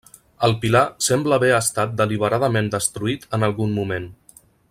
[0.45, 4.11] El pilar sembla haver estat deliberadament destruït en algun moment.